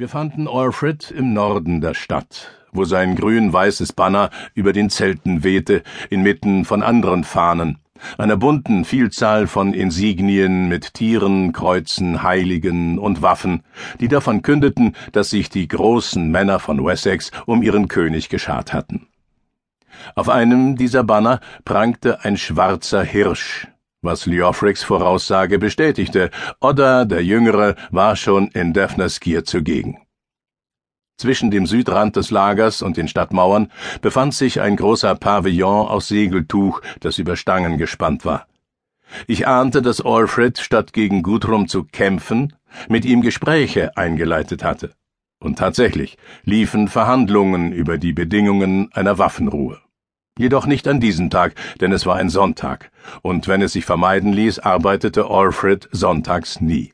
Wir 0.00 0.08
fanden 0.08 0.48
Alfred 0.48 1.10
im 1.10 1.34
Norden 1.34 1.82
der 1.82 1.92
Stadt, 1.92 2.52
wo 2.72 2.86
sein 2.86 3.16
grün-weißes 3.16 3.92
Banner 3.92 4.30
über 4.54 4.72
den 4.72 4.88
Zelten 4.88 5.44
wehte, 5.44 5.82
inmitten 6.08 6.64
von 6.64 6.82
anderen 6.82 7.22
Fahnen, 7.22 7.76
einer 8.16 8.38
bunten 8.38 8.86
Vielzahl 8.86 9.46
von 9.46 9.74
Insignien 9.74 10.70
mit 10.70 10.94
Tieren, 10.94 11.52
Kreuzen, 11.52 12.22
Heiligen 12.22 12.98
und 12.98 13.20
Waffen, 13.20 13.62
die 14.00 14.08
davon 14.08 14.40
kündeten, 14.40 14.96
dass 15.12 15.28
sich 15.28 15.50
die 15.50 15.68
großen 15.68 16.30
Männer 16.30 16.60
von 16.60 16.82
Wessex 16.82 17.30
um 17.44 17.62
ihren 17.62 17.86
König 17.88 18.30
geschart 18.30 18.72
hatten. 18.72 19.06
Auf 20.14 20.30
einem 20.30 20.76
dieser 20.76 21.04
Banner 21.04 21.40
prangte 21.66 22.24
ein 22.24 22.38
schwarzer 22.38 23.02
Hirsch, 23.02 23.68
was 24.02 24.26
Leofrics 24.26 24.82
Voraussage 24.82 25.58
bestätigte, 25.58 26.30
Odda 26.60 27.04
der 27.04 27.22
Jüngere 27.22 27.76
war 27.90 28.16
schon 28.16 28.48
in 28.48 28.72
Daphnaskir 28.72 29.44
zugegen. 29.44 29.98
Zwischen 31.18 31.50
dem 31.50 31.66
Südrand 31.66 32.16
des 32.16 32.30
Lagers 32.30 32.80
und 32.80 32.96
den 32.96 33.06
Stadtmauern 33.06 33.70
befand 34.00 34.32
sich 34.32 34.62
ein 34.62 34.76
großer 34.76 35.14
Pavillon 35.14 35.86
aus 35.86 36.08
Segeltuch, 36.08 36.80
das 37.00 37.18
über 37.18 37.36
Stangen 37.36 37.76
gespannt 37.76 38.24
war. 38.24 38.46
Ich 39.26 39.46
ahnte, 39.46 39.82
dass 39.82 40.00
Alfred, 40.00 40.58
statt 40.58 40.94
gegen 40.94 41.22
Guthrum 41.22 41.68
zu 41.68 41.84
kämpfen, 41.84 42.54
mit 42.88 43.04
ihm 43.04 43.20
Gespräche 43.20 43.96
eingeleitet 43.98 44.64
hatte. 44.64 44.94
Und 45.40 45.58
tatsächlich 45.58 46.16
liefen 46.44 46.88
Verhandlungen 46.88 47.72
über 47.72 47.98
die 47.98 48.12
Bedingungen 48.12 48.90
einer 48.92 49.18
Waffenruhe. 49.18 49.78
Jedoch 50.38 50.66
nicht 50.66 50.88
an 50.88 51.00
diesem 51.00 51.30
Tag, 51.30 51.54
denn 51.80 51.92
es 51.92 52.06
war 52.06 52.16
ein 52.16 52.30
Sonntag, 52.30 52.90
und 53.22 53.48
wenn 53.48 53.62
es 53.62 53.72
sich 53.72 53.84
vermeiden 53.84 54.32
ließ, 54.32 54.60
arbeitete 54.60 55.26
Alfred 55.28 55.88
sonntags 55.92 56.60
nie. 56.60 56.92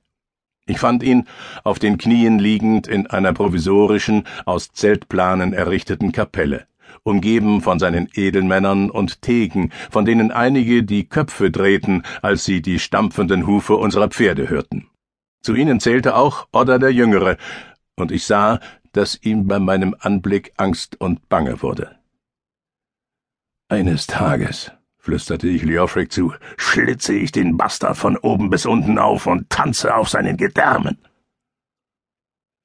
Ich 0.68 0.80
fand 0.80 1.04
ihn 1.04 1.26
auf 1.62 1.78
den 1.78 1.96
Knien 1.96 2.40
liegend 2.40 2.88
in 2.88 3.06
einer 3.06 3.32
provisorischen, 3.32 4.24
aus 4.46 4.72
Zeltplanen 4.72 5.52
errichteten 5.52 6.10
Kapelle, 6.10 6.66
umgeben 7.04 7.60
von 7.60 7.78
seinen 7.78 8.08
Edelmännern 8.12 8.90
und 8.90 9.22
Theken, 9.22 9.70
von 9.90 10.04
denen 10.04 10.32
einige 10.32 10.82
die 10.82 11.08
Köpfe 11.08 11.52
drehten, 11.52 12.02
als 12.20 12.44
sie 12.44 12.62
die 12.62 12.80
stampfenden 12.80 13.46
Hufe 13.46 13.76
unserer 13.76 14.08
Pferde 14.08 14.50
hörten. 14.50 14.88
Zu 15.40 15.54
ihnen 15.54 15.78
zählte 15.78 16.16
auch 16.16 16.48
Odda 16.50 16.78
der 16.78 16.92
Jüngere, 16.92 17.36
und 17.94 18.10
ich 18.10 18.24
sah, 18.24 18.58
dass 18.92 19.22
ihm 19.22 19.46
bei 19.46 19.60
meinem 19.60 19.94
Anblick 20.00 20.52
Angst 20.56 21.00
und 21.00 21.28
Bange 21.28 21.62
wurde. 21.62 21.95
Eines 23.68 24.06
Tages, 24.06 24.70
flüsterte 24.96 25.48
ich 25.48 25.64
Leofric 25.64 26.12
zu, 26.12 26.32
schlitze 26.56 27.14
ich 27.14 27.32
den 27.32 27.56
Bastard 27.56 27.96
von 27.96 28.16
oben 28.16 28.48
bis 28.48 28.64
unten 28.64 28.96
auf 28.96 29.26
und 29.26 29.50
tanze 29.50 29.96
auf 29.96 30.08
seinen 30.08 30.36
Gedärmen. 30.36 30.98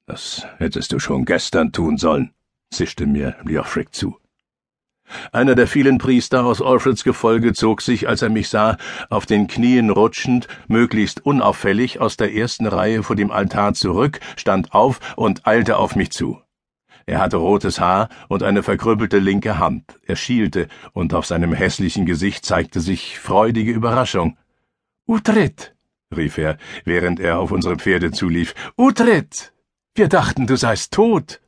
Das 0.06 0.46
hättest 0.58 0.92
du 0.92 1.00
schon 1.00 1.24
gestern 1.24 1.72
tun 1.72 1.98
sollen, 1.98 2.32
zischte 2.70 3.06
mir 3.06 3.34
Leofric 3.42 3.92
zu. 3.92 4.16
Einer 5.32 5.56
der 5.56 5.66
vielen 5.66 5.98
Priester 5.98 6.44
aus 6.44 6.62
Alfreds 6.62 7.02
Gefolge 7.02 7.52
zog 7.52 7.82
sich, 7.82 8.08
als 8.08 8.22
er 8.22 8.30
mich 8.30 8.48
sah, 8.48 8.76
auf 9.10 9.26
den 9.26 9.48
Knien 9.48 9.90
rutschend, 9.90 10.46
möglichst 10.68 11.26
unauffällig 11.26 12.00
aus 12.00 12.16
der 12.16 12.32
ersten 12.32 12.66
Reihe 12.66 13.02
vor 13.02 13.16
dem 13.16 13.32
Altar 13.32 13.74
zurück, 13.74 14.20
stand 14.36 14.72
auf 14.72 15.00
und 15.16 15.48
eilte 15.48 15.78
auf 15.78 15.96
mich 15.96 16.12
zu. 16.12 16.40
Er 17.06 17.20
hatte 17.20 17.36
rotes 17.36 17.80
Haar 17.80 18.08
und 18.28 18.42
eine 18.42 18.62
verkrüppelte 18.62 19.18
linke 19.18 19.58
Hand. 19.58 19.98
Er 20.06 20.16
schielte, 20.16 20.68
und 20.92 21.14
auf 21.14 21.26
seinem 21.26 21.52
hässlichen 21.52 22.06
Gesicht 22.06 22.44
zeigte 22.44 22.80
sich 22.80 23.18
freudige 23.18 23.72
Überraschung. 23.72 24.36
Utrit, 25.06 25.74
rief 26.16 26.38
er, 26.38 26.58
während 26.84 27.20
er 27.20 27.38
auf 27.38 27.50
unsere 27.50 27.76
Pferde 27.76 28.12
zulief. 28.12 28.54
Utrit! 28.76 29.52
Wir 29.94 30.08
dachten, 30.08 30.46
du 30.46 30.56
seist 30.56 30.92
tot. 30.92 31.40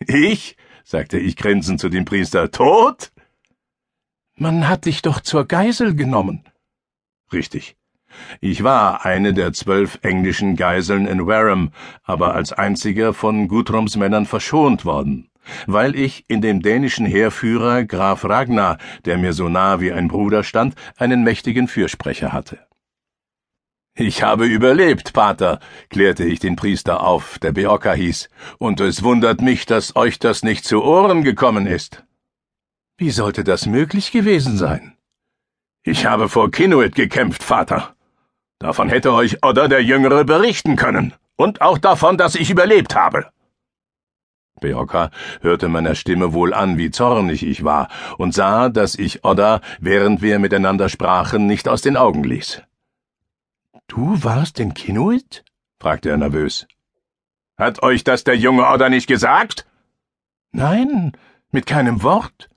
Ich? 0.00 0.56
sagte 0.84 1.18
ich 1.18 1.36
grinsend 1.36 1.80
zu 1.80 1.88
dem 1.88 2.04
Priester. 2.04 2.50
Tot? 2.50 3.12
Man 4.36 4.68
hat 4.68 4.86
dich 4.86 5.02
doch 5.02 5.20
zur 5.20 5.46
Geisel 5.46 5.94
genommen. 5.94 6.44
Richtig. 7.32 7.76
Ich 8.40 8.62
war 8.62 9.04
eine 9.04 9.32
der 9.32 9.52
zwölf 9.52 9.98
englischen 10.02 10.56
Geiseln 10.56 11.06
in 11.06 11.26
Wareham, 11.26 11.72
aber 12.02 12.34
als 12.34 12.52
einziger 12.52 13.14
von 13.14 13.48
Guthrums 13.48 13.96
Männern 13.96 14.26
verschont 14.26 14.84
worden, 14.84 15.30
weil 15.66 15.94
ich 15.94 16.24
in 16.28 16.40
dem 16.40 16.62
dänischen 16.62 17.06
Heerführer 17.06 17.84
Graf 17.84 18.24
Ragnar, 18.24 18.78
der 19.04 19.18
mir 19.18 19.32
so 19.32 19.48
nah 19.48 19.80
wie 19.80 19.92
ein 19.92 20.08
Bruder 20.08 20.44
stand, 20.44 20.74
einen 20.96 21.24
mächtigen 21.24 21.68
Fürsprecher 21.68 22.32
hatte. 22.32 22.58
Ich 23.94 24.22
habe 24.22 24.46
überlebt, 24.46 25.12
Pater, 25.12 25.60
klärte 25.90 26.24
ich 26.24 26.38
den 26.38 26.56
Priester 26.56 27.02
auf, 27.02 27.38
der 27.38 27.52
Beoka 27.52 27.92
hieß, 27.92 28.30
und 28.58 28.80
es 28.80 29.02
wundert 29.02 29.42
mich, 29.42 29.66
dass 29.66 29.96
euch 29.96 30.18
das 30.18 30.42
nicht 30.42 30.64
zu 30.64 30.82
Ohren 30.82 31.22
gekommen 31.22 31.66
ist. 31.66 32.04
Wie 32.96 33.10
sollte 33.10 33.44
das 33.44 33.66
möglich 33.66 34.12
gewesen 34.12 34.56
sein? 34.56 34.96
Ich 35.82 36.06
habe 36.06 36.28
vor 36.28 36.50
Kinuit 36.50 36.94
gekämpft, 36.94 37.42
Vater. 37.42 37.94
Davon 38.60 38.90
hätte 38.90 39.14
euch 39.14 39.42
Odda 39.42 39.68
der 39.68 39.82
Jüngere 39.82 40.24
berichten 40.24 40.76
können. 40.76 41.14
Und 41.36 41.62
auch 41.62 41.78
davon, 41.78 42.18
dass 42.18 42.34
ich 42.34 42.50
überlebt 42.50 42.94
habe. 42.94 43.30
Beoka 44.60 45.10
hörte 45.40 45.68
meiner 45.68 45.94
Stimme 45.94 46.34
wohl 46.34 46.52
an, 46.52 46.76
wie 46.76 46.90
zornig 46.90 47.42
ich 47.42 47.64
war, 47.64 47.88
und 48.18 48.34
sah, 48.34 48.68
dass 48.68 48.94
ich 48.94 49.24
Odda, 49.24 49.62
während 49.80 50.20
wir 50.20 50.38
miteinander 50.38 50.90
sprachen, 50.90 51.46
nicht 51.46 51.66
aus 51.68 51.80
den 51.80 51.96
Augen 51.96 52.22
ließ. 52.22 52.62
Du 53.88 54.22
warst 54.22 54.60
in 54.60 54.74
Kinuit? 54.74 55.42
fragte 55.80 56.10
er 56.10 56.18
nervös. 56.18 56.68
Hat 57.56 57.82
euch 57.82 58.04
das 58.04 58.24
der 58.24 58.36
junge 58.36 58.66
Odda 58.66 58.90
nicht 58.90 59.06
gesagt? 59.06 59.66
Nein, 60.52 61.12
mit 61.50 61.64
keinem 61.64 62.02
Wort. 62.02 62.50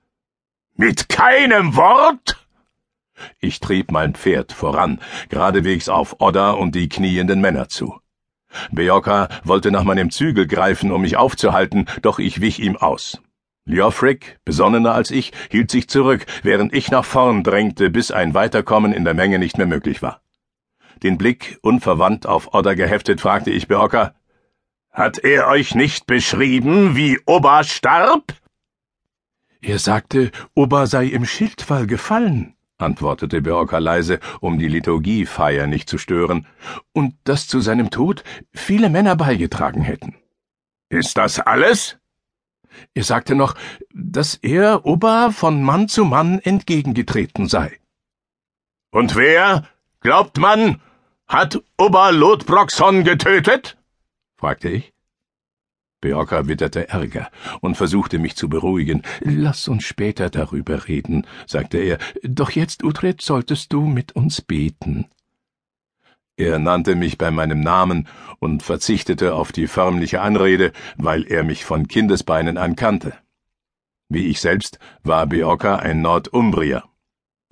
Mit 0.76 1.08
keinem 1.08 1.78
Wort? 1.78 2.33
Ich 3.40 3.60
trieb 3.60 3.92
mein 3.92 4.16
Pferd 4.16 4.52
voran, 4.52 5.00
geradewegs 5.30 5.90
auf 5.90 6.20
Odda 6.20 6.52
und 6.52 6.76
die 6.76 6.90
knienden 6.90 7.42
Männer 7.42 7.70
zu. 7.70 8.00
Beoka 8.72 9.30
wollte 9.44 9.72
nach 9.72 9.84
meinem 9.84 10.12
Zügel 10.12 10.48
greifen, 10.48 10.92
um 10.92 11.02
mich 11.02 11.18
aufzuhalten, 11.18 11.86
doch 12.02 12.20
ich 12.20 12.42
wich 12.42 12.60
ihm 12.60 12.78
aus. 12.78 13.22
Leofric, 13.66 14.40
besonnener 14.46 14.94
als 14.94 15.10
ich, 15.10 15.32
hielt 15.50 15.72
sich 15.72 15.88
zurück, 15.88 16.26
während 16.44 16.74
ich 16.74 16.92
nach 16.92 17.06
vorn 17.06 17.44
drängte, 17.44 17.90
bis 17.90 18.12
ein 18.12 18.34
Weiterkommen 18.34 18.94
in 18.94 19.06
der 19.06 19.14
Menge 19.14 19.40
nicht 19.40 19.58
mehr 19.58 19.68
möglich 19.68 20.02
war. 20.02 20.22
Den 21.02 21.18
Blick 21.18 21.58
unverwandt 21.62 22.26
auf 22.28 22.54
Odda 22.54 22.74
geheftet, 22.76 23.22
fragte 23.22 23.52
ich 23.52 23.68
Beoka, 23.68 24.14
Hat 24.92 25.18
er 25.18 25.48
euch 25.48 25.76
nicht 25.76 26.08
beschrieben, 26.08 26.96
wie 26.96 27.20
Oba 27.26 27.64
starb? 27.64 28.34
Er 29.62 29.80
sagte, 29.80 30.32
Oba 30.56 30.86
sei 30.86 31.06
im 31.06 31.26
Schildfall 31.26 31.88
gefallen 31.88 32.56
antwortete 32.84 33.42
Beorka 33.42 33.80
leise, 33.80 34.20
um 34.40 34.60
die 34.60 34.68
Liturgiefeier 34.68 35.68
nicht 35.68 35.90
zu 35.90 35.98
stören, 35.98 36.46
und 36.92 37.16
dass 37.24 37.48
zu 37.48 37.60
seinem 37.60 37.90
Tod 37.90 38.24
viele 38.54 38.90
Männer 38.90 39.16
beigetragen 39.16 39.82
hätten. 39.82 40.16
Ist 40.90 41.18
das 41.18 41.40
alles? 41.40 41.98
Er 42.94 43.04
sagte 43.04 43.36
noch, 43.36 43.56
dass 43.94 44.36
er 44.36 44.86
Oba 44.86 45.32
von 45.32 45.64
Mann 45.64 45.88
zu 45.88 46.06
Mann 46.06 46.40
entgegengetreten 46.40 47.48
sei. 47.48 47.80
Und 48.92 49.16
wer, 49.16 49.68
glaubt 50.02 50.38
man, 50.38 50.82
hat 51.28 51.62
Oba 51.78 52.10
Lodbroxon 52.10 53.04
getötet? 53.04 53.78
fragte 54.38 54.70
ich. 54.70 54.93
Beorka 56.04 56.50
witterte 56.50 56.90
Ärger 56.90 57.32
und 57.62 57.76
versuchte 57.78 58.20
mich 58.20 58.36
zu 58.36 58.50
beruhigen. 58.50 59.04
Lass 59.22 59.70
uns 59.70 59.86
später 59.86 60.30
darüber 60.30 60.90
reden, 60.90 61.26
sagte 61.48 61.78
er. 61.78 61.98
Doch 62.24 62.52
jetzt, 62.52 62.84
Utred, 62.84 63.22
solltest 63.22 63.72
du 63.72 63.86
mit 63.86 64.12
uns 64.14 64.42
beten. 64.42 65.06
Er 66.36 66.60
nannte 66.60 66.96
mich 66.96 67.18
bei 67.18 67.32
meinem 67.32 67.62
Namen 67.62 68.10
und 68.40 68.64
verzichtete 68.64 69.34
auf 69.34 69.54
die 69.54 69.68
förmliche 69.68 70.20
Anrede, 70.20 70.74
weil 70.98 71.24
er 71.24 71.46
mich 71.46 71.64
von 71.64 71.88
Kindesbeinen 71.88 72.58
an 72.58 72.76
kannte. 72.76 73.14
Wie 74.10 74.28
ich 74.28 74.42
selbst 74.42 74.80
war 75.04 75.26
Beorka 75.26 75.78
ein 75.78 76.02
Nordumbrier. 76.02 76.84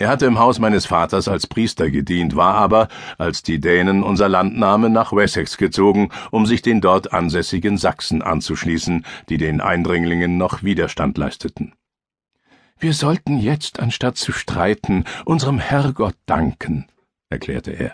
Er 0.01 0.09
hatte 0.09 0.25
im 0.25 0.39
Haus 0.39 0.57
meines 0.57 0.87
Vaters 0.87 1.27
als 1.27 1.45
Priester 1.45 1.91
gedient, 1.91 2.35
war 2.35 2.55
aber, 2.55 2.87
als 3.19 3.43
die 3.43 3.59
Dänen 3.59 4.01
unser 4.01 4.27
Land 4.27 4.57
nahmen, 4.57 4.91
nach 4.91 5.13
Wessex 5.13 5.57
gezogen, 5.57 6.09
um 6.31 6.47
sich 6.47 6.63
den 6.63 6.81
dort 6.81 7.13
ansässigen 7.13 7.77
Sachsen 7.77 8.23
anzuschließen, 8.23 9.05
die 9.29 9.37
den 9.37 9.61
Eindringlingen 9.61 10.39
noch 10.39 10.63
Widerstand 10.63 11.19
leisteten. 11.19 11.75
Wir 12.79 12.95
sollten 12.95 13.37
jetzt, 13.37 13.79
anstatt 13.79 14.17
zu 14.17 14.31
streiten, 14.31 15.03
unserem 15.23 15.59
Herrgott 15.59 16.15
danken, 16.25 16.87
erklärte 17.29 17.69
er. 17.69 17.93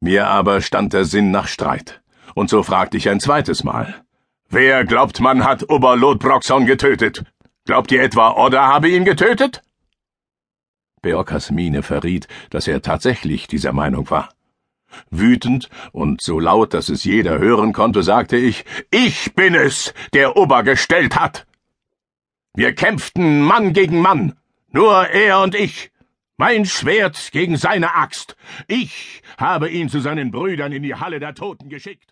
Mir 0.00 0.28
aber 0.28 0.62
stand 0.62 0.94
der 0.94 1.04
Sinn 1.04 1.30
nach 1.30 1.46
Streit, 1.46 2.00
und 2.34 2.48
so 2.48 2.62
fragte 2.62 2.96
ich 2.96 3.10
ein 3.10 3.20
zweites 3.20 3.64
Mal. 3.64 4.02
Wer 4.48 4.86
glaubt 4.86 5.20
man 5.20 5.44
hat 5.44 5.68
Oberlotbroxon 5.68 6.64
getötet? 6.64 7.22
Glaubt 7.66 7.92
ihr 7.92 8.02
etwa, 8.02 8.30
Odda 8.30 8.66
habe 8.66 8.88
ihn 8.88 9.04
getötet? 9.04 9.62
Beokas 11.02 11.50
Miene 11.50 11.82
verriet, 11.82 12.28
dass 12.50 12.68
er 12.68 12.80
tatsächlich 12.80 13.48
dieser 13.48 13.72
Meinung 13.72 14.08
war. 14.10 14.30
Wütend 15.10 15.68
und 15.90 16.20
so 16.20 16.38
laut, 16.38 16.74
dass 16.74 16.88
es 16.88 17.04
jeder 17.04 17.38
hören 17.38 17.72
konnte, 17.72 18.02
sagte 18.02 18.36
ich, 18.36 18.64
ich 18.90 19.34
bin 19.34 19.54
es, 19.54 19.94
der 20.12 20.36
Ober 20.36 20.62
gestellt 20.62 21.16
hat. 21.16 21.46
Wir 22.54 22.74
kämpften 22.74 23.40
Mann 23.40 23.72
gegen 23.72 24.00
Mann, 24.00 24.34
nur 24.70 25.08
er 25.08 25.40
und 25.40 25.54
ich. 25.54 25.90
Mein 26.36 26.66
Schwert 26.66 27.30
gegen 27.32 27.56
seine 27.56 27.94
Axt. 27.94 28.36
Ich 28.68 29.22
habe 29.38 29.70
ihn 29.70 29.88
zu 29.88 30.00
seinen 30.00 30.30
Brüdern 30.30 30.72
in 30.72 30.82
die 30.82 30.94
Halle 30.94 31.20
der 31.20 31.34
Toten 31.34 31.68
geschickt. 31.68 32.11